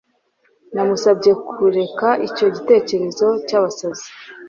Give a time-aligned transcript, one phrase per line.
[0.73, 4.07] Namusabye kureka icyo gitekerezo cyabasazi